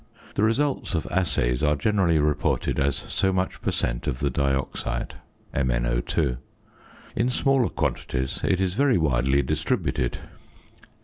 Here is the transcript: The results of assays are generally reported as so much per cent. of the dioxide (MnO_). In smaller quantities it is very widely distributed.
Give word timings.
The 0.33 0.41
results 0.41 0.95
of 0.95 1.05
assays 1.11 1.61
are 1.61 1.75
generally 1.75 2.17
reported 2.17 2.79
as 2.79 2.95
so 2.95 3.31
much 3.31 3.61
per 3.61 3.69
cent. 3.71 4.07
of 4.07 4.17
the 4.19 4.31
dioxide 4.31 5.13
(MnO_). 5.53 6.37
In 7.15 7.29
smaller 7.29 7.69
quantities 7.69 8.39
it 8.43 8.59
is 8.59 8.73
very 8.73 8.97
widely 8.97 9.43
distributed. 9.43 10.17